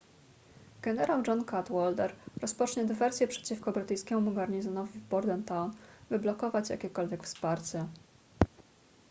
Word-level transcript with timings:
generał 0.81 1.23
john 1.27 1.45
cadwalder 1.45 2.15
rozpocznie 2.41 2.85
dywersję 2.85 3.27
przeciwko 3.27 3.71
brytyjskiemu 3.71 4.31
garnizonowi 4.33 4.99
w 4.99 5.07
bordentown 5.07 5.71
by 6.09 6.19
blokować 6.19 6.69
jakiekolwiek 6.69 7.23
wsparcie 7.23 7.85